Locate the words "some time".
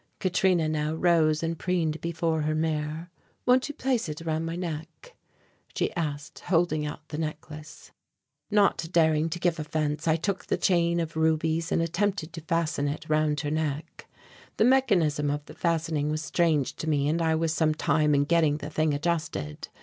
17.53-18.15